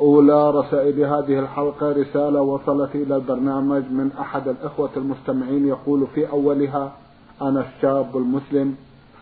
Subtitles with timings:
[0.00, 6.92] أولى رسائل هذه الحلقة رسالة وصلت إلى البرنامج من أحد الإخوة المستمعين يقول في أولها
[7.42, 8.76] أنا الشاب المسلم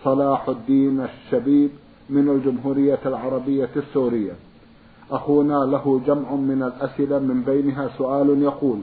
[0.05, 1.71] صلاح الدين الشبيب
[2.11, 4.33] من الجمهورية العربية السورية.
[5.11, 8.79] أخونا له جمع من الأسئلة من بينها سؤال يقول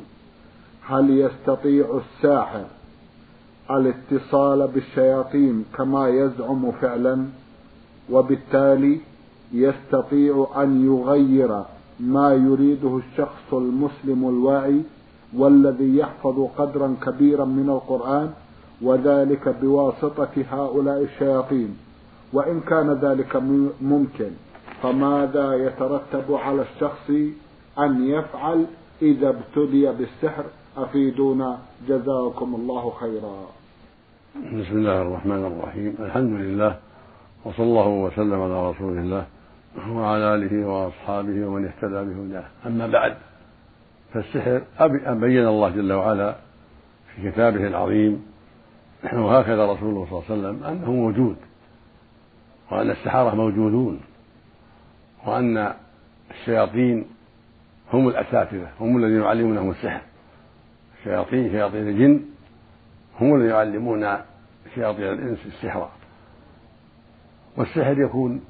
[0.85, 2.65] هل يستطيع الساحر
[3.71, 7.25] الاتصال بالشياطين كما يزعم فعلا؟
[8.11, 8.99] وبالتالي
[9.53, 11.61] يستطيع أن يغير
[12.01, 14.81] ما يريده الشخص المسلم الواعي
[15.37, 18.29] والذي يحفظ قدرا كبيرا من القرآن
[18.81, 21.77] وذلك بواسطة هؤلاء الشياطين.
[22.33, 23.35] وإن كان ذلك
[23.81, 24.31] ممكن
[24.81, 27.09] فماذا يترتب على الشخص
[27.79, 28.65] أن يفعل
[29.01, 30.45] إذا ابتلي بالسحر؟
[30.77, 31.57] أفيدونا.
[31.87, 33.35] جزاكم الله خيرا.
[34.35, 35.95] بسم الله الرحمن الرحيم.
[35.99, 36.75] الحمد لله
[37.45, 39.25] وصلى الله وسلم على رسول الله.
[39.89, 42.43] وعلى آله وأصحابه ومن اهتدى بهداه.
[42.65, 43.17] أما بعد
[44.13, 44.61] فالسحر
[45.13, 46.35] بين الله جل وعلا
[47.15, 48.25] في كتابه العظيم
[49.13, 51.35] وهكذا رسوله صلى الله عليه وسلم أنه موجود
[52.71, 54.01] وأن السحرة موجودون
[55.25, 55.73] وأن
[56.31, 57.05] الشياطين
[57.93, 60.01] هم الأساتذة هم الذين يعلمونهم السحر.
[60.99, 62.21] الشياطين شياطين الجن
[63.19, 64.17] هم الذين يعلمون
[64.75, 65.89] شياطين الإنس السحر.
[67.57, 68.41] والسحر يكون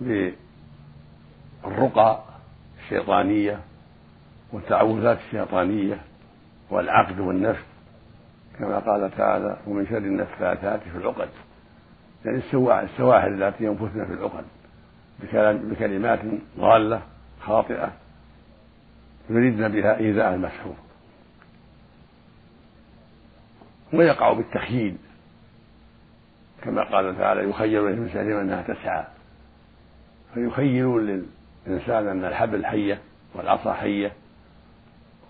[0.00, 2.22] بالرقى
[2.84, 3.60] الشيطانية
[4.52, 6.00] والتعوذات الشيطانية
[6.70, 7.64] والعقد والنفس
[8.58, 11.28] كما قال تعالى ومن شر النفاثات في العقد
[12.24, 12.38] يعني
[12.84, 14.44] السواحل التي ينفثن في العقد
[15.70, 16.18] بكلمات
[16.58, 17.02] ضالة
[17.40, 17.92] خاطئة
[19.30, 20.74] يريدن بها إيذاء المسحور.
[23.92, 24.96] ويقع بالتخييل
[26.62, 29.04] كما قال تعالى يخيل إليه من سحرهم أنها تسعى
[30.34, 31.24] فيخيلون
[31.66, 33.00] للإنسان أن الحبل حية
[33.34, 34.12] والعصا حية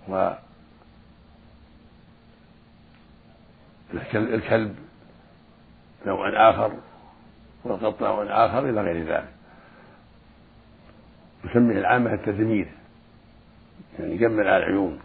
[0.09, 0.31] و
[4.15, 4.77] الكلب
[6.07, 6.73] نوع آخر
[7.65, 9.29] والقط نوع آخر إلى غير ذلك.
[11.45, 12.69] يسميه العامة التدمير
[13.99, 15.01] يعني يجمل على العيون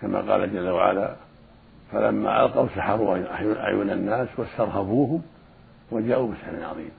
[0.00, 1.16] كما قال جل وعلا
[1.92, 3.16] فلما ألقوا سحروا
[3.60, 5.22] أعين الناس واسترهبوهم
[5.90, 6.90] وجاءوا بسحر عظيم.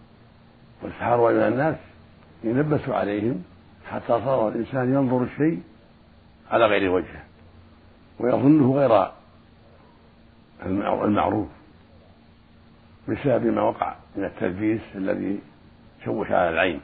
[0.81, 1.75] والسحروا أعين الناس
[2.43, 3.43] يلبسوا عليهم
[3.89, 5.63] حتى صار الإنسان ينظر الشيء
[6.51, 7.23] على غير وجهه
[8.19, 9.11] ويظنه غير
[11.05, 11.47] المعروف
[13.07, 15.39] بسبب ما وقع من التلبيس الذي
[16.05, 16.81] شوش على العين.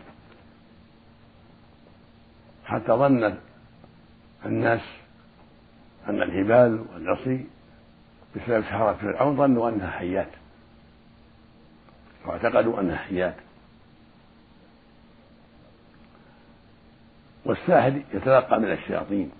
[2.66, 3.38] حتى ظن
[4.46, 4.82] الناس
[6.10, 7.46] أن الهبال والعصي
[8.36, 10.30] بسبب سحرة فرعون ظنوا أنها حيات
[12.26, 13.36] واعتقدوا أنها حيات.
[17.46, 19.32] والساحر يتلقى من الشياطين.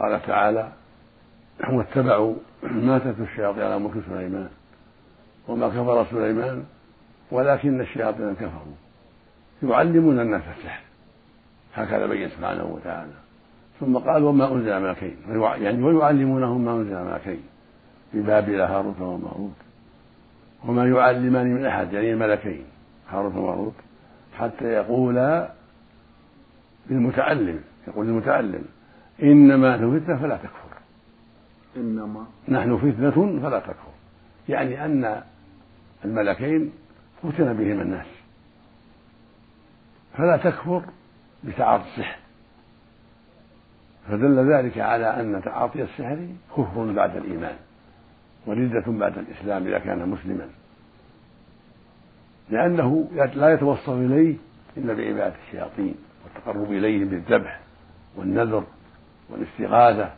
[0.00, 0.72] قال تعالى
[1.70, 4.48] واتبعوا ما تتلو الشياطين على ملك سليمان
[5.48, 6.64] وما كفر سليمان
[7.30, 8.76] ولكن الشياطين كفروا.
[9.62, 10.82] يعلمون الناس السحر.
[11.74, 13.12] هكذا بين سبحانه وتعالى.
[13.80, 15.16] ثم قال وما أنزل ملكين.
[15.62, 17.42] يعني ويعلمونهم ما أنزل ملكين.
[18.14, 19.52] ببابل هاروت وماروت
[20.64, 22.64] وما يعلمان من أحد يعني الملكين
[23.10, 23.74] هاروت وماروت
[24.38, 25.52] حتى يقولا
[26.90, 27.60] للمتعلم.
[27.88, 28.64] يقول للمتعلم
[29.22, 30.76] إنما نحن فتنة فلا تكفر.
[31.76, 32.26] إنما.
[32.48, 33.92] نحن فتنة فلا تكفر.
[34.48, 35.22] يعني أن
[36.04, 36.72] الملكين
[37.22, 38.06] فتن بهم الناس.
[40.16, 40.82] فلا تكفر
[41.44, 42.18] بتعاطي السحر
[44.08, 46.26] فدل ذلك على أن تعاطي السحر
[46.56, 47.56] كفر بعد الإيمان
[48.46, 50.48] وردة بعد الإسلام إذا كان مسلما.
[52.50, 54.36] لأنه لا يتوصل إليه
[54.76, 55.94] إلا بعبادة الشياطين.
[56.34, 57.60] والتقرب إليهم بالذبح
[58.16, 58.64] والنذر
[59.30, 60.10] والاستغاثة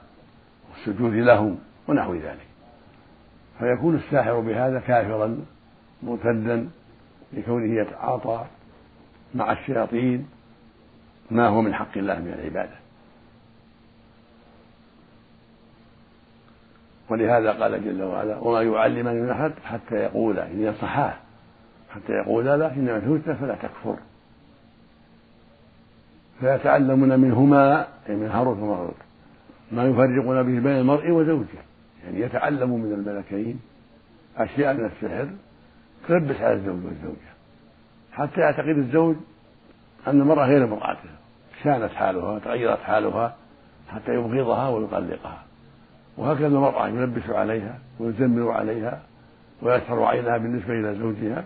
[0.70, 1.58] والسجود لهم
[1.88, 2.46] ونحو ذلك.
[3.58, 5.44] فيكون الساحر بهذا كافرا
[6.02, 6.68] مرتدا
[7.32, 8.44] لكونه يتعاطى
[9.34, 10.28] مع الشياطين
[11.30, 12.76] ما هو من حق الله من العبادة.
[17.08, 21.14] ولهذا قال جل وعلا وما يعلمان من أحد حتى يقولا ان ينصحاه
[21.90, 23.96] حتى يقولا لا إنما الهدى فلا تكفر.
[26.40, 28.94] فيتعلمون منهما أي من هاروت وماروت
[29.72, 31.46] ما يفرقون به بين المرء وزوجه.
[32.04, 33.60] يعني يتعلموا من الملكين
[34.36, 35.28] أشياء من السحر
[36.08, 37.34] تلبس على الزوج والزوجة.
[38.12, 39.16] حتى يعتقد الزوج
[40.06, 41.10] أن المرأة غير امرأته
[41.62, 43.36] شانت حالها تغيرت حالها
[43.88, 45.42] حتى يبغضها ويطلقها
[46.16, 49.02] وهكذا المرأة يلبس عليها ويزمر عليها
[49.62, 51.44] ويسهر عينها بالنسبة إلى زوجها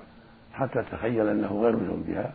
[0.52, 2.32] حتى تتخيل أنه غير زوجها.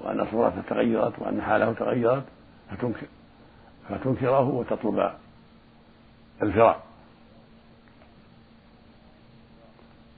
[0.00, 2.24] وأن صورته تغيرت وأن حاله تغيرت
[2.70, 3.06] فتنكر.
[3.88, 5.10] فتنكره وتطلب
[6.42, 6.84] الفراق.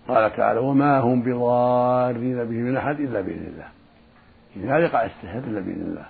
[0.08, 3.68] قال تعالى وما هم بضارين به من أحد إلا بإذن الله.
[4.56, 6.06] لا يقع السحر إلا بإذن الله.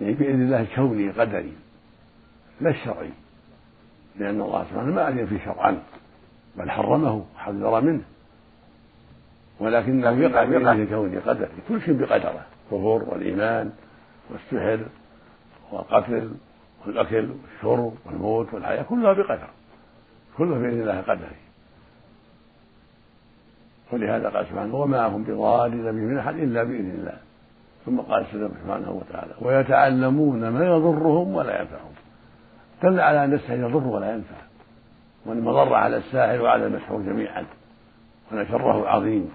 [0.00, 1.52] يعني بإذن الله الكوني قدري
[2.60, 3.10] لا الشرعي
[4.16, 5.82] لأن الله سبحانه ما أذن فيه شرعا
[6.56, 8.02] بل حرمه وحذر منه.
[9.60, 13.70] ولكنه يقع بإذنه الكوني قدري كل شيء بقدره الكفر والإيمان
[14.30, 14.80] والسحر
[15.72, 16.30] والقتل
[16.86, 19.48] والأكل والشرب والموت والحياة كلها بقدر
[20.38, 21.36] كلها بإذن الله قدري
[23.92, 27.18] ولهذا قال سبحانه وما هم بضارين به من أحد إلا بإذن الله.
[27.86, 31.92] ثم قال سبحانه وتعالى ويتعلمون ما يضرهم ولا ينفعهم.
[32.82, 34.36] دل على أن السحر يضر ولا ينفع
[35.26, 37.44] وأن المضر على الساحر وعلى المسحور جميعا
[38.32, 39.30] وأن شره عظيم.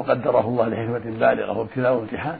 [0.00, 2.38] وقدره الله لحكمة بالغة وابتلاء وامتحان.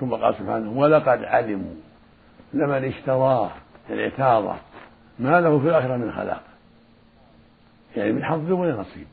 [0.00, 1.74] ثم قال سبحانه ولقد علموا
[2.54, 3.50] لمن اشتراه
[3.90, 4.54] يعني اعتاضه
[5.18, 6.42] ما له في الآخرة من خلاق.
[7.96, 9.06] يعني من حظ ولا نصيب.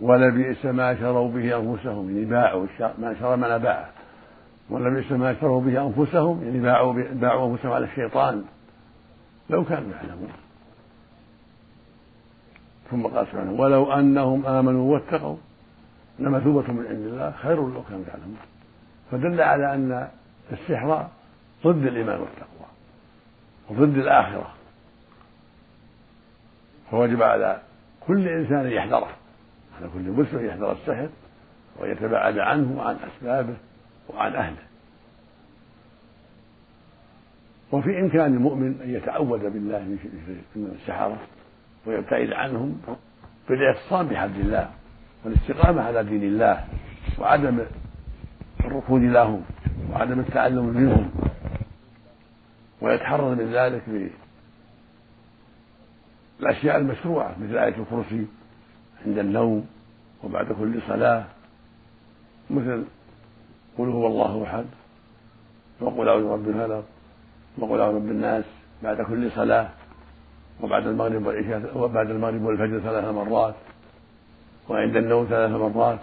[0.00, 2.66] ولبئس ما شروا به أنفسهم يعني باعوا
[2.98, 3.90] ما شرى من باعه
[4.70, 8.44] ولبئس ما شروا به أنفسهم يعني باعوا باعوا أنفسهم على الشيطان.
[9.50, 10.43] لو كانوا يعلمون.
[12.94, 15.36] ثم قال سبحانه ولو أنهم آمنوا واتقوا
[16.18, 18.38] لمثوبة من عند الله خير لو كانوا يعلمون.
[19.10, 20.08] فدل على أن
[20.52, 21.08] السحر
[21.64, 22.68] ضد الإيمان والتقوى
[23.70, 24.50] وضد الآخرة.
[26.90, 27.60] فوجب على
[28.06, 29.10] كل إنسان يحذره
[29.78, 31.08] على كل مسلم يحذر السحر
[31.80, 33.56] ويتباعد عنه وعن أسبابه
[34.08, 34.62] وعن أهله.
[37.72, 39.78] وفي إمكان المؤمن أن يتعوذ بالله
[40.56, 41.18] من السحرة
[41.86, 42.80] ويبتعد عنهم
[43.48, 44.70] بالإعتصام بحبل الله
[45.24, 46.64] والاستقامة على دين الله
[47.18, 47.60] وعدم
[48.64, 49.42] الركود لهم
[49.92, 51.10] وعدم التعلم منهم
[52.80, 54.10] ويتحرر من ذلك
[56.40, 58.26] بالأشياء المشروعة مثل آية الكرسي
[59.06, 59.66] عند النوم
[60.24, 61.24] وبعد كل صلاة
[62.50, 62.84] مثل
[63.78, 64.64] قل هو الله أحد
[65.80, 66.84] وقل أعوذ برب الفلق
[67.58, 68.44] وقل أعوذ برب الناس
[68.82, 69.68] بعد كل صلاة
[70.60, 73.54] وبعد المغرب والعشاء وبعد المغرب والفجر ثلاث مرات
[74.68, 75.98] وعند النوم ثلاث مرات.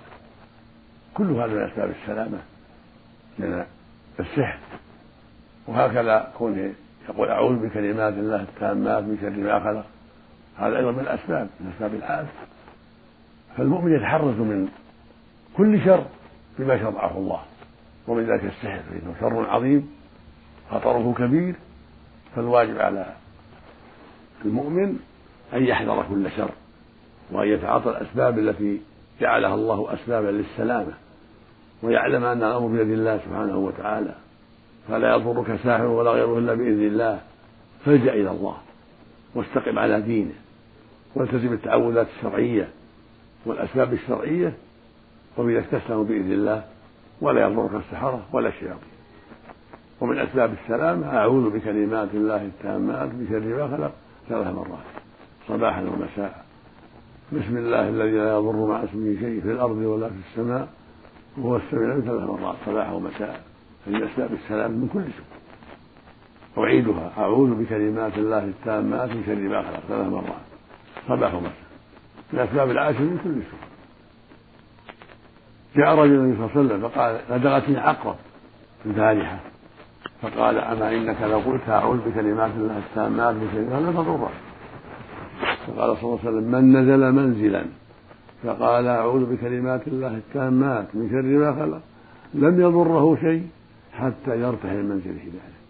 [1.14, 2.38] كل هذا من أسباب السلامة
[3.40, 3.66] من
[4.20, 4.60] السحر
[5.68, 6.74] وهكذا كونه
[7.10, 9.86] يقول أعوذ بكلمات الله التامات من شر ما خلق.
[10.58, 12.30] هذا أيضا من الأسباب من أسباب العافية
[13.58, 14.70] فالمؤمن يتحرز من
[15.58, 16.06] كل شر
[16.60, 17.42] بما شرعه الله.
[18.08, 19.90] ومن ذلك السحر فإنه شر عظيم
[20.72, 21.56] خطره كبير.
[22.36, 23.06] فالواجب على
[24.46, 25.00] المؤمن
[25.54, 26.52] أن يحذر كل شر
[27.32, 28.82] وأن يتعاطى الأسباب التي
[29.22, 30.94] جعلها الله أسبابا للسلامة
[31.84, 34.16] ويعلم أن الأمر بيد الله سبحانه وتعالى
[34.88, 37.20] فلا يضرك ساحر ولا غيره إلا بإذن الله
[37.86, 38.58] فالجأ إلى الله
[39.36, 40.34] واستقم على دينه
[41.16, 42.70] والتزم التعوذات الشرعية
[43.46, 44.54] والأسباب الشرعية
[45.38, 46.64] وبذلك تسلم بإذن الله
[47.22, 48.92] ولا يضرك السحرة ولا الشياطين.
[50.02, 53.92] ومن أسباب السلامة أعوذ بكلمات الله التامات من شر ما خلق
[54.32, 54.88] ثلاث مرات
[55.48, 56.34] صباحا ومساء.
[57.36, 60.68] بسم الله الذي لا يضر مع اسمه شيء في الأرض ولا في السماء
[61.38, 63.44] وهو السميع ثلاث مرات صباحا ومساء.
[63.88, 65.30] من أسباب السلام من كل سوء
[66.64, 67.12] أعيدها.
[67.18, 70.46] أعوذ بكلمات الله التامات من شر ما خلق ثلاث مرات
[71.08, 71.68] صباح ومساء.
[72.34, 73.60] من أسباب العاشر من كل سوء
[75.76, 78.16] جاء رجل النبي صلى الله عليه وسلم فقال لدغتني عقرب
[78.86, 79.40] البارحة
[80.22, 84.32] فقال أما إنك لو قلت أعوذ بكلمات الله التامات من شر ما تضرك
[85.68, 87.66] فقال صلى الله عليه وسلم من نزل منزلا؟
[88.44, 91.82] فقال أعوذ بكلمات الله التامات من شر ما خلق.
[92.34, 93.48] لم يضره شيء
[93.94, 95.62] حتى يرتحل من منزله ذلك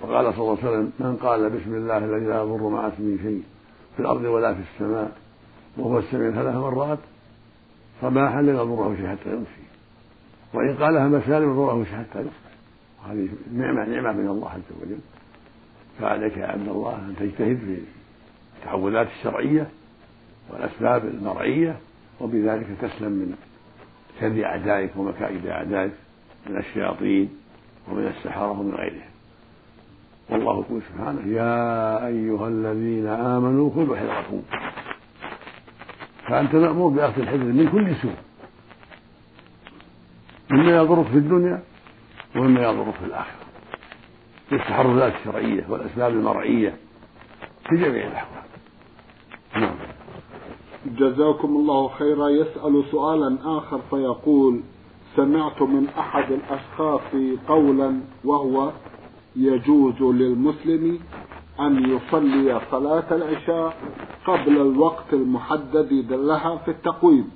[0.00, 3.42] وقال صلى الله عليه وسلم من قال بسم الله الذي لا يضر مع اسمه شيء
[3.96, 5.12] في الأرض ولا في السماء
[5.76, 6.98] وهو السميع ثلاث مرات
[8.02, 9.61] صباحا لم يضره شيء حتى يمسي
[10.54, 12.52] وإن قالها مساء لم يضره شيء حتى يصبح
[13.04, 14.98] وهذه نعمه نعمة من الله عز وجل.
[16.00, 17.78] فعليك يا عبد الله أن تجتهد في
[18.58, 19.68] التحولات الشرعية
[20.50, 21.76] والأسباب المرعية
[22.20, 23.36] وبذلك تسلم من
[24.20, 25.92] شر أعدائك ومكائد أعدائك
[26.46, 27.30] من الشياطين
[27.88, 29.12] ومن السحرة ومن غيرهم.
[30.30, 34.42] والله يقول سبحانه يا أيها الذين آمنوا خذوا حذركم
[36.28, 38.16] فأنت مأمور بأخذ الحذر من كل سوء.
[40.52, 41.62] مما يضرك في الدنيا
[42.36, 43.42] ومما يضرك في الآخرة.
[44.50, 46.76] بالتحرزات الشرعية والأسباب المرعية
[47.68, 48.42] في جميع الأحوال.
[49.56, 49.74] نعم.
[50.86, 52.28] جزاكم الله خيرا.
[52.28, 54.60] يسأل سؤالا آخر فيقول
[55.16, 57.00] سمعت من أحد الأشخاص
[57.48, 58.72] قولا وهو
[59.36, 60.98] يجوز للمسلم
[61.60, 63.76] أن يصلي صلاة العشاء
[64.26, 67.30] قبل الوقت المحدد لها في التقويم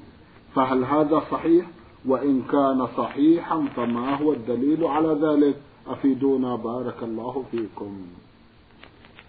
[0.55, 1.67] فهل هذا صحيح؟
[2.07, 8.07] وإن كان صحيحا فما هو الدليل على ذلك؟ أفيدونا بارك الله فيكم.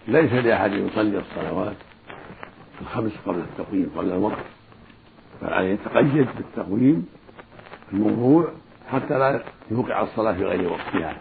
[0.08, 1.76] ليس لأحد يصلي الصلوات
[2.80, 4.44] الخمس قبل التقويم قبل الوقت.
[5.42, 7.06] بل عليه يتقيد بالتقويم
[7.92, 8.52] الموضوع
[8.90, 11.16] حتى لا يوقع الصلاة في غير وقتها.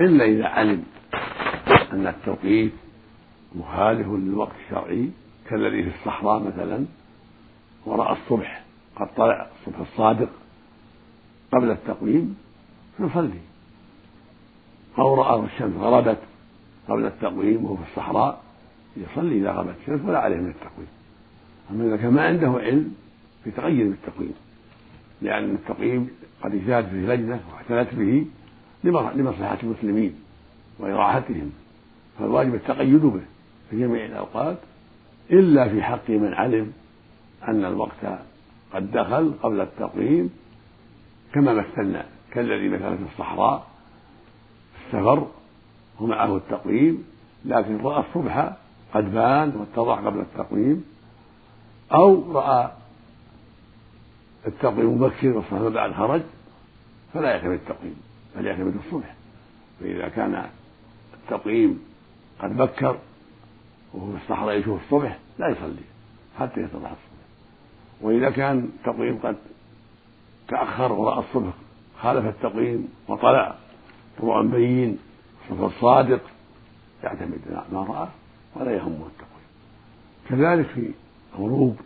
[0.00, 0.84] إلا إذا علم
[1.92, 2.72] أن التوقيت
[3.54, 5.10] مخالف للوقت الشرعي
[5.50, 6.84] كالذي في الصحراء مثلا
[7.86, 8.61] ورأى الصبح.
[8.96, 10.28] قد طلع الصبح الصادق
[11.52, 12.36] قبل التقويم
[12.96, 13.40] فيصلي
[14.98, 16.18] أو رأى الشمس غربت
[16.88, 18.42] قبل التقويم وهو في الصحراء
[18.96, 20.88] يصلي إذا غربت الشمس ولا عليه من التقويم.
[21.70, 22.94] أما إذا كان ما عنده علم
[23.46, 24.34] يتغير بالتقويم
[25.22, 26.10] لأن التقويم
[26.42, 28.26] قد اجتهد فيه لجنة واعتنت به
[28.84, 30.14] لمصلحة المسلمين
[30.78, 31.52] وإراحتهم.
[32.18, 33.22] فالواجب التقيد به
[33.70, 34.56] في جميع الأوقات
[35.30, 36.72] إلا في حق من علم
[37.48, 38.04] أن الوقت
[38.72, 40.30] قد دخل قبل التقويم
[41.34, 43.66] كما مثلنا كالذي مثلا في الصحراء
[44.86, 45.26] السفر
[46.00, 47.04] ومعه التقويم
[47.44, 48.52] لكن رأى الصبح
[48.94, 50.84] قد بان واتضح قبل التقويم
[51.92, 52.70] أو رأى
[54.46, 56.22] التقويم مبكر والصلاة بعد خرج
[57.14, 57.96] فلا يعتمد التقويم
[58.36, 59.14] بل يعتمد الصبح.
[59.80, 60.46] فإذا كان
[61.14, 61.82] التقويم
[62.40, 62.98] قد بكر
[63.94, 65.84] وهو في الصحراء يشوف الصبح لا يصلي
[66.38, 67.11] حتى يتضح الصبح
[68.02, 69.36] وإذا كان التقويم قد
[70.48, 71.52] تأخر ورأى الصبح
[72.00, 73.54] خالف التقويم وطلع
[74.18, 74.98] طلوعا بين
[75.42, 76.20] الصبح الصادق
[77.04, 77.40] يعتمد
[77.72, 78.08] ما رأى
[78.56, 79.42] ولا يهمه التقويم.
[80.28, 80.90] كذلك في
[81.34, 81.76] الغروب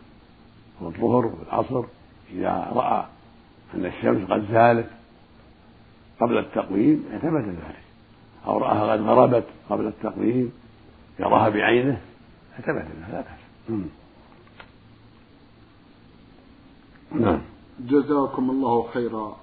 [0.81, 1.85] والظهر والعصر
[2.33, 3.05] إذا رأى
[3.75, 4.91] أن الشمس قد زالت
[6.21, 7.85] قبل التقويم اعتمد ذلك.
[8.47, 10.53] أو رآها قد غربت قبل التقويم
[11.21, 12.01] يراها بعينه
[12.55, 13.09] اعتمد ذلك.
[13.13, 13.81] لا بأس
[17.13, 17.41] نعم.
[17.81, 19.37] جزاكم الله خيرا.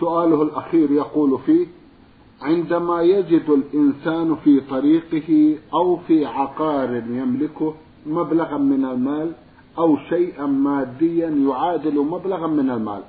[0.00, 1.66] سؤاله الأخير يقول فيه
[2.42, 7.74] عندما يجد الإنسان في طريقه أو في عقار يملكه
[8.06, 9.32] مبلغا من المال
[9.78, 13.02] أو شيئا ماديا يعادل مبلغا من المال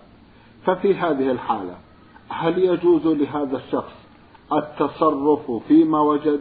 [0.65, 1.75] ففي هذه الحالة
[2.29, 3.93] هل يجوز لهذا الشخص
[4.53, 6.39] التصرف فيما وجد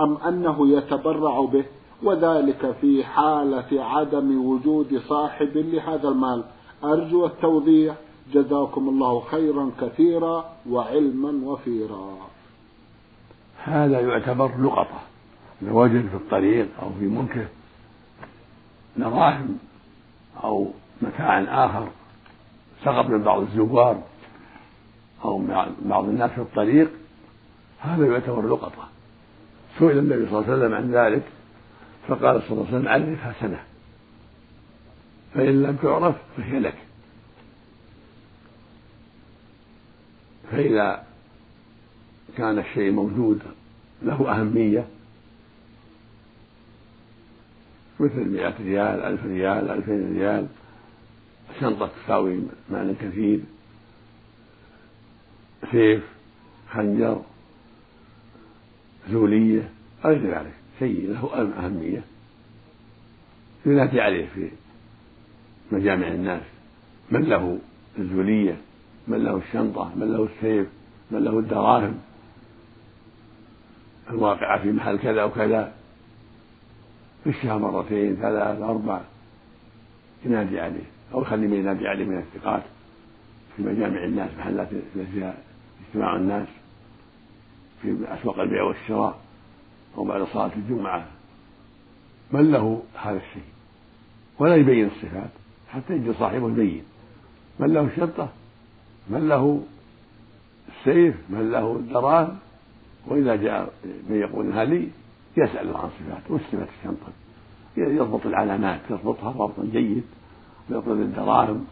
[0.00, 1.64] أم أنه يتبرع به
[2.02, 6.44] وذلك في حالة عدم وجود صاحب لهذا المال؟
[6.84, 7.94] أرجو التوضيح.
[8.34, 12.16] جزاكم الله خيرا كثيرا وعلما وفيرا.
[13.64, 15.00] هذا يعتبر لقطة
[15.62, 17.46] وجد في الطريق أو في ملكه
[18.96, 19.58] دراهم
[20.44, 20.70] أو
[21.02, 21.88] متاع آخر
[22.84, 24.02] سقط من بعض الزوار
[25.24, 25.42] أو
[25.84, 26.90] بعض الناس في الطريق
[27.80, 28.88] هذا يعتبر لقطة
[29.78, 31.22] سئل النبي صلى الله عليه وسلم عن ذلك
[32.08, 33.62] فقال صلى الله عليه وسلم عرفها سنة
[35.34, 36.76] فإن لم تعرف فهي لك.
[40.50, 41.06] فإذا
[42.36, 43.42] كان الشيء موجود
[44.02, 44.86] له أهمية
[48.00, 50.46] مثل مئة ريال ألف ريال ألفين ريال
[51.60, 53.40] شنطة تساوي مال كثير
[55.72, 56.02] سيف
[56.70, 57.22] خنجر
[59.10, 59.70] زولية
[60.04, 62.02] غير ذلك شيء له أهمية.
[63.66, 64.50] ينادي عليه في
[65.72, 66.42] مجامع الناس.
[67.10, 67.58] من له
[67.98, 68.56] الزولية؟
[69.08, 70.66] من له الشنطة؟ من له السيف؟
[71.10, 72.00] من له الدراهم؟
[74.10, 75.72] الواقعة في محل كذا وكذا.
[77.24, 79.00] في الشهر مرتين ثلاث أربع.
[80.24, 80.84] ينادي عليه.
[81.14, 82.62] أو يخلي من ينادي عليه من الثقات.
[83.56, 84.68] في مجامع الناس محلات
[85.12, 85.34] فيها
[85.88, 86.48] اجتماع الناس.
[87.82, 89.20] في أسواق البيع والشراء.
[89.98, 91.06] أو بعد صلاة الجمعة.
[92.32, 93.42] من له هذا الشيء؟
[94.38, 95.30] ولا يبين الصفات.
[95.72, 96.82] حتى يجي صاحبه يبين
[97.58, 98.28] من له الشنطة
[99.08, 99.62] من له
[100.68, 102.38] السيف من له الدراهم
[103.06, 104.88] وإذا جاء من يقول انها لي
[105.36, 107.12] يسأل عن صفاته صفة الشنطة
[107.76, 110.04] يضبط العلامات يضبطها ضبطا جيد
[110.70, 111.66] يضبط الدراهم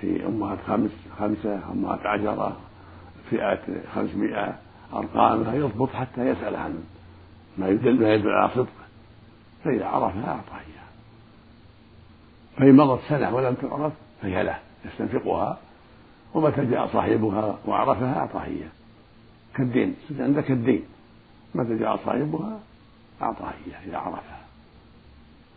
[0.00, 2.56] في أمهات خمس خمسة أمهات عشرة
[3.30, 3.58] فئة
[3.94, 4.58] خمسمائة
[4.94, 6.78] أرقامها يضبط حتى يسأل عن
[7.58, 8.66] ما يدل ما يدل على صدقه.
[9.64, 10.79] فإذا عرفها أعطاه إياها
[12.60, 15.58] فإن مضت سنة ولم تعرف فهي له يستنفقها.
[16.34, 18.68] ومتى جاء صاحبها وعرفها أعطاه إياه
[19.54, 20.82] كالدين عندك الدين.
[21.54, 22.60] متى جاء صاحبها
[23.22, 24.40] أعطاه إياه إذا عرفها.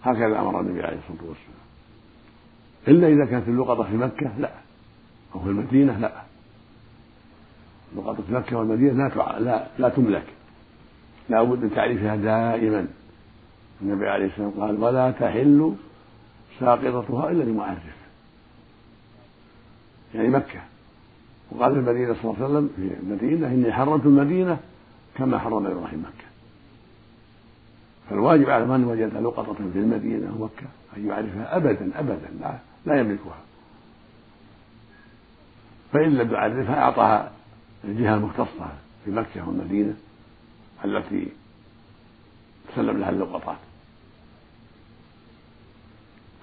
[0.03, 1.63] هكذا أمر النبي عليه الصلاة والسلام.
[2.88, 4.51] إلا إذا كانت اللقطة في مكة لا.
[5.36, 6.12] أو في المدينة لا.
[7.98, 10.25] لقطة مكة والمدينة لا لا, لا تملك.
[11.29, 12.88] لا بد من تعريفها دائما.
[13.81, 15.75] النبي عليه الصلاة والسلام قال ولا تحل
[16.60, 17.77] ساقطتها إلا لمعرف
[20.15, 20.62] يعني مكة.
[21.51, 24.60] وقال في المدينة صلى الله عليه وسلم في المدينة إني حرمت المدينة
[25.15, 26.27] كما حرم إبراهيم مكة.
[28.10, 30.67] فالواجب على من وجد لقطة في المدينة ومكة
[30.98, 33.38] أن يعرفها أبدا أبدا لا, لا يملكها.
[35.93, 37.31] فإن لم يعرفها أعطاها
[37.83, 38.67] الجهة المختصة
[39.05, 39.93] في مكة والمدينة
[40.86, 41.27] التي
[42.75, 43.57] سلم لها اللقطات.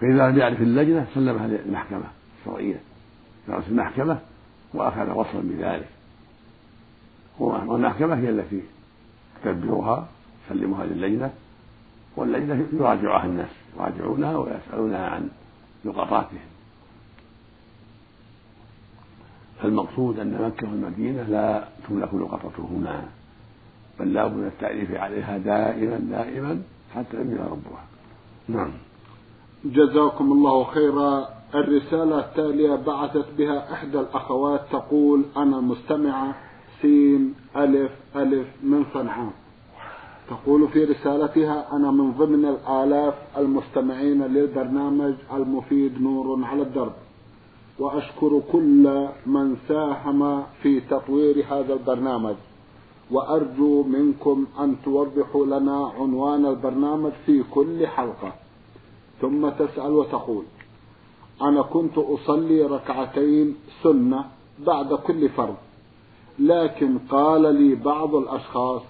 [0.00, 2.04] فإذا لم يعرف اللجنة سلمها للمحكمة
[2.40, 2.80] الشرعية.
[3.49, 4.19] رأس المحكمة
[4.75, 5.88] وأخذ وصلا بذلك.
[7.40, 8.62] والمحكمة هي التي
[9.45, 10.09] تدبرها
[10.47, 11.30] تسلمها للجنة
[12.16, 15.28] واللجنة يراجعها الناس يراجعونها ويسألونها عن
[15.85, 16.50] لقطاتهم
[19.62, 23.04] فالمقصود أن مكة والمدينة لا تملك لقطتهما
[24.00, 26.62] بل لا بد التعريف عليها دائما دائما
[26.95, 27.84] حتى يملك ربها.
[28.49, 28.71] نعم.
[29.64, 31.28] جزاكم الله خيرا.
[31.54, 36.34] الرسالة التالية بعثت بها إحدى الأخوات تقول أنا مستمعة
[36.82, 39.32] سين ألف ألف من صنعاء.
[40.30, 46.92] تقول في رسالتها أنا من ضمن الآلاف المستمعين للبرنامج المفيد نور على الدرب.
[47.78, 52.34] وأشكر كل من ساهم في تطوير هذا البرنامج.
[53.10, 58.40] وأرجو منكم أن توضحوا لنا عنوان البرنامج في كل حلقة.
[59.21, 60.45] ثم تسأل وتقول.
[61.43, 64.25] أنا كنت أصلي ركعتين سنة
[64.67, 65.56] بعد كل فرض.
[66.39, 68.83] لكن قال لي بعض الأشخاص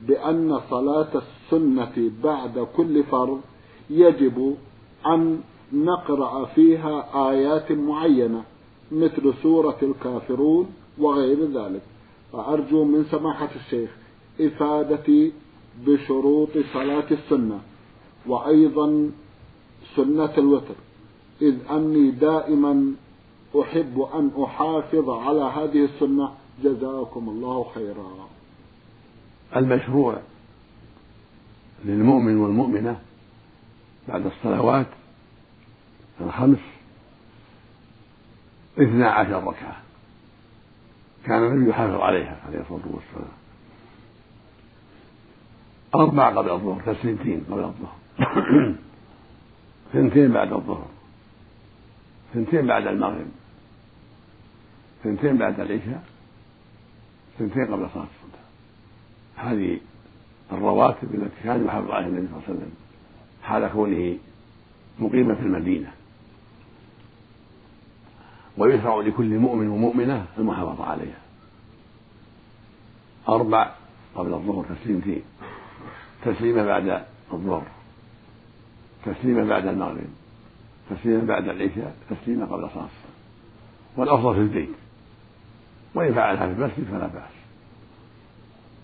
[0.00, 3.40] بأن صلاة السنة بعد كل فرض
[3.90, 4.56] يجب
[5.06, 5.40] أن
[5.72, 8.42] نقرأ فيها آيات معينة
[8.92, 10.66] مثل سورة الكافرون
[10.98, 11.82] وغير ذلك.
[12.32, 13.90] فأرجو من سماحة الشيخ
[14.40, 15.32] إفادتي
[15.86, 17.60] بشروط صلاة السنة.
[18.26, 19.10] وأيضا
[19.96, 20.74] سنة الوتر.
[21.42, 22.92] إذ أني دائما
[23.60, 26.32] أحب أن أحافظ على هذه السنة.
[26.64, 28.28] جزاكم الله خيرا.
[29.56, 30.18] المشروع
[31.84, 33.00] للمؤمن والمؤمنة
[34.08, 34.86] بعد الصلوات
[36.20, 36.58] الخمس
[38.78, 39.76] اثنا عشر ركعة
[41.26, 43.36] كان النبي يحافظ عليها عليه الصلاة والسلام.
[45.94, 47.96] أربع قبل الظهر تسليمتين قبل الظهر.
[49.92, 50.86] ثنتين بعد الظهر.
[52.34, 53.26] ثنتين بعد المغرب.
[55.04, 56.04] ثنتين بعد العشاء.
[57.38, 58.38] ثنتين قبل صلاة الصبح.
[59.36, 59.80] هذه
[60.52, 62.72] الرواتب التي كان يحافظ عليها النبي صلى الله عليه وسلم
[63.42, 64.16] حال كونه
[64.98, 65.92] مقيما في المدينة.
[68.58, 71.18] ويشرع لكل مؤمن ومؤمنة المحافظة عليها.
[73.28, 73.70] أربع
[74.14, 75.22] قبل الظهر تسليمتين
[76.24, 77.75] تسليمة بعد الظهر.
[79.06, 80.06] تسليمة بعد المغرب
[80.90, 83.16] تسليمة بعد العشاء تسليمة قبل صلاة الصبح
[83.96, 84.68] والأفضل في البيت.
[85.94, 87.30] وإن فعلها في المسجد فلا بأس.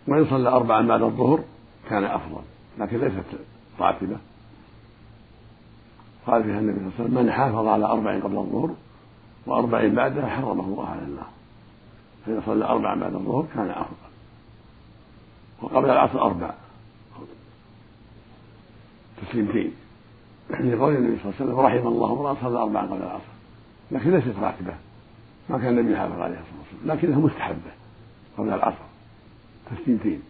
[0.09, 1.45] وإن صلى أربعا بعد الظهر
[1.91, 2.43] كان أفضل
[2.79, 3.25] لكن ليست
[3.81, 4.17] راتبة.
[6.27, 8.75] قال فيها النبي صلى الله عليه وسلم من حافظ على أربع قبل الظهر
[9.47, 11.29] وأربع بعدها حرمه الله على النار.
[12.27, 14.13] فإذا صلى أربعا بعد الظهر كان أفضل.
[15.63, 16.55] وقبل العصر أربع.
[19.23, 19.73] تسليمتين.
[20.61, 23.33] لقول النبي صلى الله عليه وسلم رحم الله امرأ صلى أربعا قبل العصر
[23.91, 24.75] لكن ليست راتبة.
[25.51, 27.73] ما كان النبي يحافظ عليها صلى الله عليه وسلم لكنها مستحبة
[28.39, 28.85] قبل العصر.
[29.71, 30.23] تسليمتين.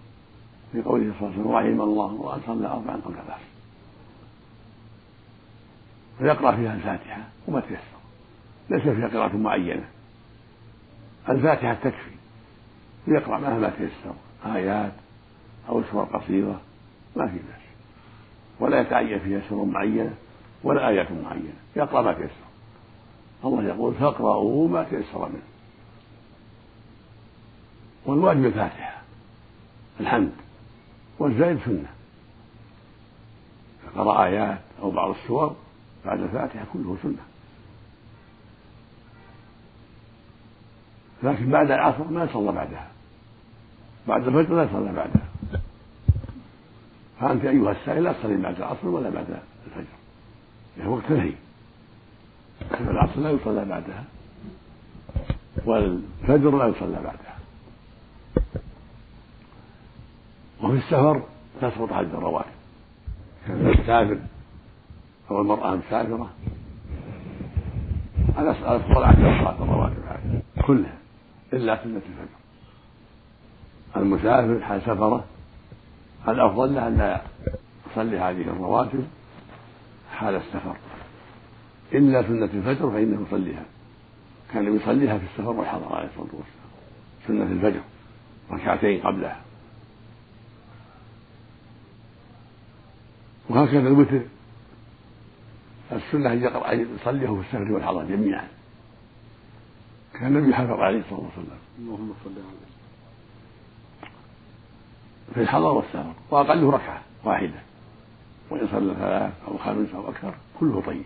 [0.72, 3.52] في قوله صلى الله عليه وسلم رحم الله امرأ صلى أربعا قبل العصر
[6.20, 7.80] ويقرأ فيها الفاتحة وما تيسر.
[8.70, 9.88] ليس فيها قراءة معينة.
[11.28, 12.14] الفاتحة تكفي
[13.08, 14.14] ويقرأ معها ما تيسر.
[14.46, 14.92] آيات
[15.68, 16.60] أو سور قصيرة.
[17.16, 17.61] ما في بأس.
[18.62, 20.14] ولا يتعين فيها سور معينة
[20.62, 21.52] ولا آيات معينة.
[21.76, 22.30] يقرأ ما تيسر
[23.44, 25.42] الله يقول فاقرأوا ما تيسر منه.
[28.06, 29.02] والواجب الفاتحة
[30.00, 30.32] الحمد
[31.18, 31.88] والزائد سنة.
[33.84, 35.56] فقرأ آيات أو بعض السور
[36.04, 37.22] بعد الفاتحة كله سنة.
[41.22, 42.88] لكن بعد العصر ما يصلى بعدها.
[44.08, 45.28] بعد الفجر لا يصلى بعدها.
[47.22, 49.26] فأنت أيها السائل لا تصلي بعد العصر ولا بعد
[49.66, 49.84] الفجر.
[50.78, 51.32] يعني وقت نهي
[52.80, 54.04] العصر لا يصلى بعدها.
[55.64, 57.38] والفجر لا يصلى بعدها.
[60.62, 61.22] وفي السفر
[61.60, 62.48] تسقط حج الرواتب.
[63.48, 64.18] المسافر
[65.30, 66.30] أو المرأة مسافرة.
[68.36, 70.98] على أفضل عشر الرواتب كلها.
[71.52, 72.38] إلا سنة الفجر.
[73.96, 75.24] المسافر حال سفره
[76.28, 77.22] الأفضل له أن لا
[77.90, 79.04] يصلي هذه الرواتب
[80.12, 80.76] حال السفر.
[81.92, 83.64] إلا سنة الفجر فإنه يصليها.
[84.52, 86.72] كان يصليها في السفر والحضر عليه الصلاة والسلام.
[87.26, 87.80] سنة الفجر
[88.50, 89.40] ركعتين قبلها.
[93.48, 94.20] وهكذا الوتر.
[95.92, 98.48] السنة أن يصليه في السفر والحضر جميعا.
[100.14, 101.58] كان النبي حفظ عليه الصلاة والسلام.
[101.78, 102.72] اللهم صل عليه
[105.34, 107.62] في الحضر والسفر وأقله ركعة واحدة
[108.50, 111.04] وإن صلى ثلاث أو خمس أو أكثر كله طيب.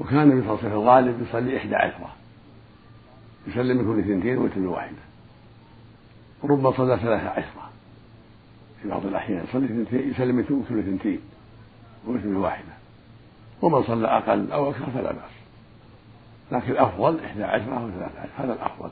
[0.00, 2.12] وكان النبي صلى الله عليه وسلم الغالب يصلي إحدى عشرة
[3.46, 4.96] يسلم من كل اثنتين ويتم واحدة.
[6.44, 7.70] ربما صلى ثلاثة عشرة
[8.82, 11.20] في بعض الأحيان يصلي اثنتين يسلم من كل اثنتين
[12.06, 12.72] ويتم واحدة.
[13.62, 15.32] ومن صلى أقل أو أكثر فلا بأس.
[16.52, 18.90] لكن الأفضل إحدى عشرة أو ثلاثة عشرة هذا الأفضل.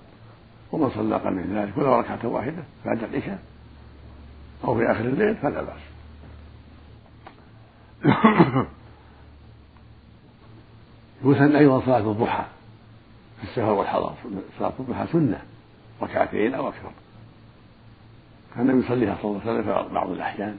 [0.72, 3.42] ومن صلى من ذلك ولو ركعة واحدة بعد العشاء
[4.64, 5.80] أو في آخر الليل فلا بأس.
[11.24, 12.44] يسن أيضا صلاة الضحى
[13.38, 14.14] في السفر والحضر.
[14.58, 15.42] صلاة الضحى سنة
[16.02, 16.90] ركعتين أو أكثر.
[18.56, 20.58] كان يصليها صلى الله عليه وسلم في بعض الأحيان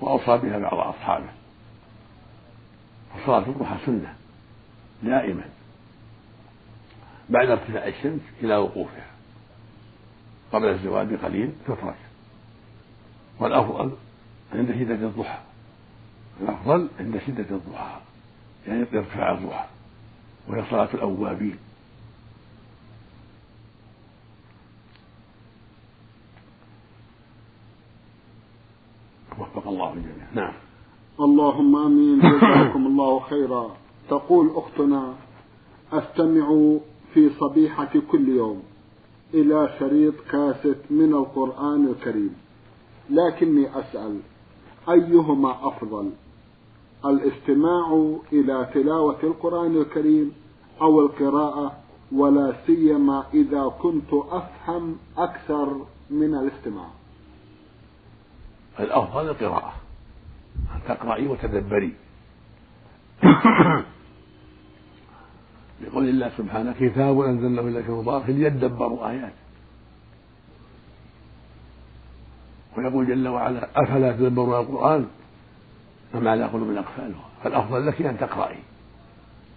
[0.00, 1.28] وأوصى بها بعض أصحابه.
[3.14, 4.14] فصلاة الضحى سنة
[5.02, 5.44] دائما.
[7.30, 9.06] بعد ارتفاع الشمس إلى وقوفها.
[10.52, 11.96] قبل الزوال بقليل تترك
[13.40, 13.92] والأفضل
[14.52, 15.38] عند شدة الضحى.
[16.40, 18.00] الأفضل عند شدة الضحى.
[18.66, 19.66] يعني ارتفاع الضحى.
[20.48, 21.56] وهي صلاة الأوابين.
[29.38, 30.26] وفق الله الجميع.
[30.34, 30.52] نعم.
[31.20, 32.18] اللهم آمين.
[32.18, 33.76] جزاكم الله خيرا.
[34.08, 35.14] تقول أختنا
[35.92, 36.76] أستمع
[37.14, 38.62] في صبيحة كل يوم
[39.34, 42.36] إلى شريط كاسيت من القرآن الكريم.
[43.10, 44.20] لكني أسأل
[44.88, 46.10] أيهما أفضل؟
[47.04, 50.32] الاستماع إلى تلاوة القرآن الكريم
[50.80, 51.72] أو القراءة
[52.12, 56.88] ولا سيما إذا كنت أفهم أكثر من الاستماع؟
[58.80, 59.72] الأفضل القراءة
[60.74, 61.94] أن تقرأي وتدبري.
[65.84, 69.44] لقول الله سبحانه كتاب أنزلناه إليك مبارك ليدبروا آياته.
[72.76, 75.06] ويقول جل وعلا أفلا تدبرون القرآن؟
[76.14, 78.58] أم على قلوب اقفالها فالأفضل لك أن تقرأي.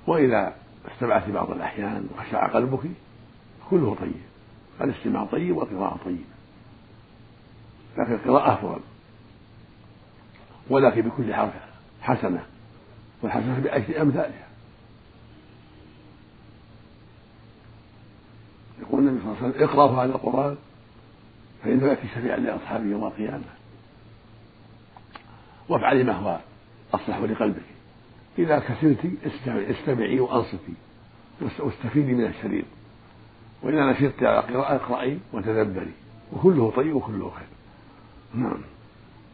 [0.07, 0.53] وإذا
[0.95, 2.79] استمعت بعض الأحيان وخشع قلبك
[3.69, 4.21] كله طيب.
[4.81, 6.19] الاستماع طيب والقراءة طيبة.
[7.97, 8.79] لكن القراءة أفضل.
[10.69, 11.53] ولكن بكل حرف
[12.01, 12.43] حسنة.
[13.21, 14.46] والحسنة بعشر أمثالها.
[18.81, 20.55] يقول النبي صلى الله عليه وسلم اقرأوا هذا القرآن
[21.63, 23.43] فإنه يأتي شفيعا لأصحابه يوم القيامة.
[25.69, 26.39] وافعلي ما هو
[26.93, 27.65] أصلح لقلبك.
[28.39, 28.99] إذا كسلت
[29.47, 30.73] استمعي وأنصتي.
[31.59, 32.65] واستفيدي من الشريط.
[33.63, 35.91] وإذا نشطت على قراءة اقرأي وتدبري.
[36.33, 37.47] وكله طيب وكله خير.
[38.33, 38.61] نعم.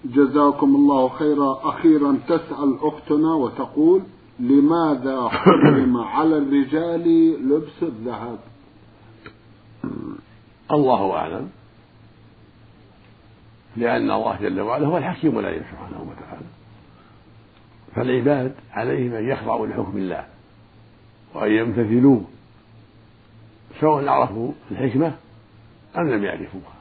[0.06, 1.70] جزاكم الله خيرا.
[1.70, 4.02] أخيرا تسأل أختنا وتقول
[4.40, 8.40] لماذا حرم على الرجال لبس الذهب؟
[10.72, 11.50] الله أعلم
[13.78, 16.46] لأن الله جل وعلا هو الحكيم العليم سبحانه وتعالى.
[17.96, 20.26] فالعباد عليهم أن يخضعوا لحكم الله
[21.34, 22.26] وأن يمتثلوه
[23.80, 25.16] سواء عرفوا الحكمة
[25.98, 26.74] أم لم يعرفوها.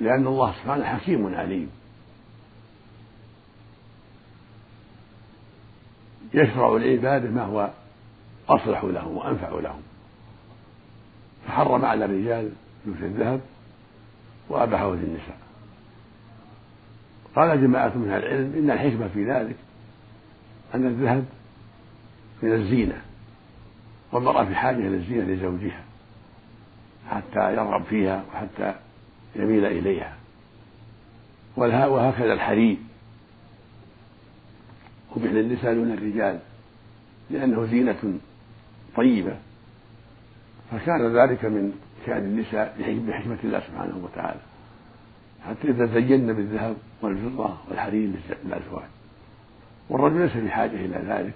[0.00, 1.70] لأن الله سبحانه حكيم عليم.
[6.34, 7.70] يشرع العباد ما هو
[8.48, 9.82] أصلح لهم وأنفع لهم.
[11.56, 12.52] فحرم على الرجال
[12.86, 13.40] لبس الذهب
[14.48, 15.38] وأباحه للنساء.
[17.36, 19.56] قال جماعة من أهل العلم إن الحكمة في ذلك
[20.74, 21.24] أن الذهب
[22.42, 23.02] من الزينة
[24.12, 25.84] والمرأة في حاجة إلى الزينة لزوجها
[27.10, 28.74] حتى يرغب فيها وحتى
[29.36, 30.16] يميل إليها.
[31.56, 32.76] وهكذا الحرير.
[35.10, 36.38] قبح للنساء دون الرجال
[37.30, 38.18] لأنه زينة
[38.96, 39.36] طيبة.
[40.70, 41.72] فكان ذلك من
[42.06, 44.40] شأن النساء بحكمة الله سبحانه وتعالى.
[45.48, 48.10] حتى يتزين بالذهب والفضة والحرير
[48.44, 48.88] للأزواج
[49.88, 51.34] والرجل ليس بحاجة إلى ذلك.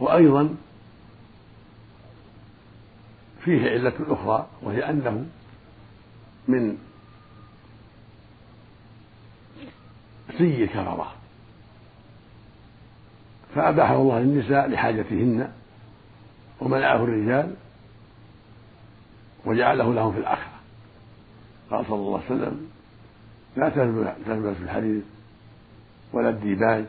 [0.00, 0.56] وأيضا
[3.44, 5.26] فيه علة أخرى وهي أنه
[6.48, 6.78] من
[10.38, 11.14] سي الكفرة
[13.54, 15.52] فأباحه الله للنساء لحاجتهن
[16.60, 17.54] ومنعه الرجال
[19.44, 20.58] وجعله لهم في الآخرة.
[21.70, 22.68] قال صلى الله عليه وسلم
[23.56, 23.68] لا
[24.26, 25.02] تلبس الحديث
[26.12, 26.84] ولا الديباج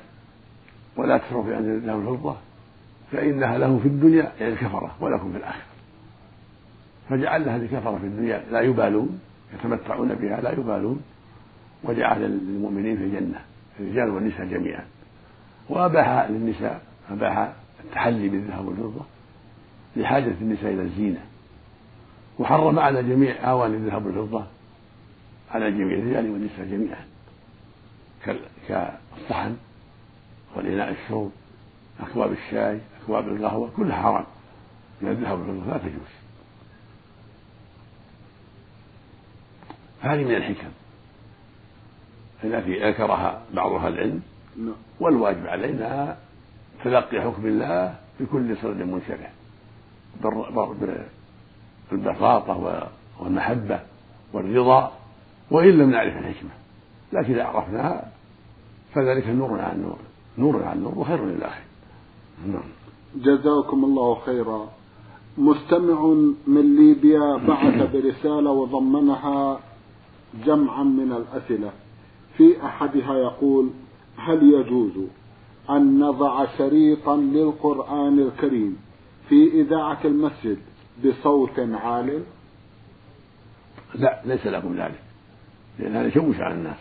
[0.98, 2.36] ولا تصرف عن لهم الفضة
[3.12, 5.70] فإنها لهم في الدنيا يعني الكفرة ولكم في الآخرة.
[7.10, 9.20] فجعل لها الكفرة في الدنيا لا يبالون
[9.54, 11.02] يتمتعون بها لا يبالون
[11.84, 13.42] وجعل للمؤمنين في الجنة
[13.80, 14.86] الرجال والنساء جميعا.
[15.70, 17.54] وأباح للنساء أباح
[17.86, 19.06] التحلي بالذهب والفضة
[19.96, 21.26] لحاجة النساء إلى الزينة.
[22.40, 24.46] وحرم على جميع أواني الذهب والفضة
[25.52, 27.06] على جميع الرجال والنساء جميعا.
[28.68, 29.58] كالصحن
[30.56, 31.32] والإناء الشرب
[32.00, 34.26] أكواب الشاي أكواب القهوة كلها حرام.
[35.02, 36.12] من الذهب والفضة لا تجوز.
[40.02, 40.70] هذه من الحكم.
[42.44, 44.22] التي ذكرها بعض أهل العلم.
[44.58, 44.76] نعم.
[45.00, 46.18] والواجب علينا
[46.84, 49.32] تلقي حكم الله بكل صدر منشرح
[51.92, 52.88] بالبساطة
[53.20, 53.80] والمحبة
[54.34, 54.92] والرضا
[55.52, 56.50] وإن لم نعرف الحكمة.
[57.14, 58.12] لكن إذا عرفناها
[58.94, 59.98] فذلك نور عن نور.
[60.38, 61.62] نور عن نور وخير للآخر
[62.48, 62.62] نعم.
[63.16, 64.70] جزاكم الله خيرا.
[65.38, 66.06] مستمع
[66.48, 69.60] من ليبيا بعث برسالة وضمنها
[70.46, 71.72] جمعا من الأسئلة.
[72.38, 73.70] في أحدها يقول
[74.18, 74.92] هل يجوز
[75.70, 78.78] أن نضع شريطا للقرآن الكريم؟
[79.30, 80.58] في إذاعة المسجد
[81.06, 82.24] بصوت عال.
[83.96, 85.00] لا ليس لكم ذلك.
[85.80, 86.80] لأن هذا يشوش على الناس.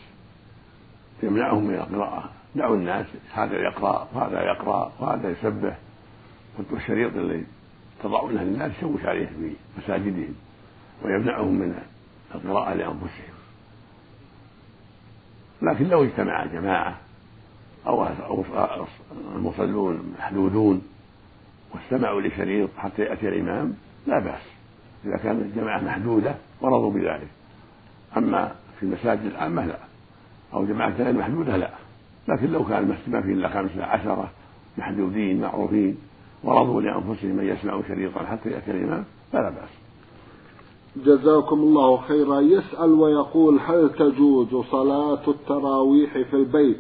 [1.23, 2.31] يمنعهم من القراءة.
[2.55, 5.79] دعوا الناس هذا يقرأ وهذا يقرأ وهذا يسبح.
[6.71, 7.47] والشريط الذي
[8.03, 10.35] تضعونه للناس يشوش عليهم في مساجدهم.
[11.05, 11.79] ويمنعهم من
[12.35, 13.39] القراءة لأنفسهم.
[15.63, 16.99] لكن لو اجتمع جماعة
[17.87, 18.07] أو
[19.35, 20.83] المصلون محدودون
[21.75, 23.75] واستمعوا لشريط حتى يأتي الإمام
[24.07, 24.43] لا بأس.
[25.05, 27.29] إذا كانت الجماعة محدودة ورضوا بذلك.
[28.17, 29.79] أما في المساجد العامة لا.
[30.55, 31.71] أو جماعة غير محدودة لا.
[32.29, 34.31] لكن لو كان المسجد ما فيه إلا خمسة عشرة
[34.79, 35.99] محدودين معروفين
[36.45, 39.71] ورضوا لأنفسهم أن يسمعوا شريطا حتى يأتي الإمام فلا بأس.
[40.97, 42.41] جزاكم الله خيرا.
[42.41, 46.79] يسأل ويقول هل تجوز صلاة التراويح في البيت؟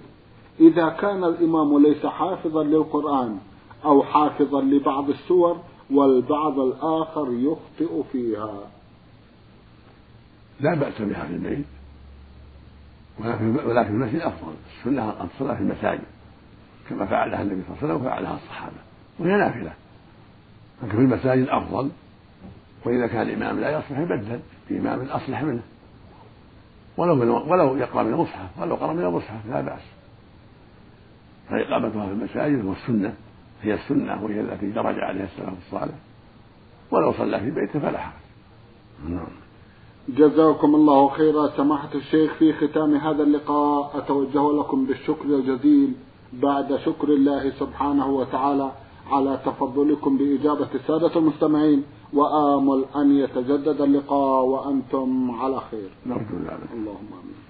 [0.60, 3.38] إذا كان الإمام ليس حافظا للقرآن
[3.84, 5.60] أو حافظا لبعض السور
[5.90, 8.58] والبعض الآخر يخطئ فيها.
[10.60, 11.66] لا بأس بها في البيت.
[13.66, 14.52] ولكن المسجد أفضل.
[14.78, 16.02] السنة الصلاة في المساجد.
[16.88, 18.76] كما فعلها النبي صلى الله عليه وسلم وفعلها الصحابة.
[19.18, 19.72] وهي نافلة.
[20.82, 21.90] لكن في المساجد أفضل.
[22.84, 24.40] وإذا كان الإمام لا يصلح يبدل.
[24.70, 25.62] بإمام أصلح منه.
[26.96, 28.60] ولو من ولو يقرأ من المصحف.
[28.60, 29.46] ولو قرأ من المصحف.
[29.50, 29.82] لا بأس.
[31.50, 33.14] فإقامتها في المساجد هو السنة.
[33.62, 35.94] هي السنة وهي التي درج عليها السلف الصالح.
[36.90, 38.12] ولو صلى في بيته فلا حرج
[39.08, 39.28] نعم.
[40.08, 43.98] جزاكم الله خيرا سماحة الشيخ في ختام هذا اللقاء.
[43.98, 45.92] أتوجه لكم بالشكر الجزيل
[46.32, 48.72] بعد شكر الله سبحانه وتعالى
[49.10, 51.84] على تفضلكم بإجابة السادة المستمعين.
[52.12, 55.90] وآمل أن يتجدد اللقاء وأنتم على خير.
[56.06, 57.47] نرجو ذلك اللهم آمين.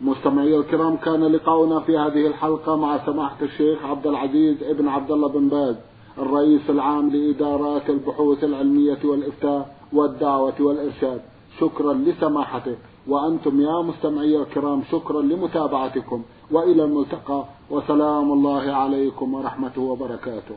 [0.00, 5.28] مستمعي الكرام كان لقاؤنا في هذه الحلقة مع سماحة الشيخ عبد العزيز ابن عبد الله
[5.28, 5.76] بن باز
[6.18, 11.20] الرئيس العام لإدارات البحوث العلمية والإفتاء والدعوة والإرشاد.
[11.60, 12.76] شكرا لسماحته
[13.08, 16.22] وأنتم يا مستمعي الكرام شكرا لمتابعتكم.
[16.50, 20.56] وإلى الملتقى وسلام الله عليكم ورحمته وبركاته.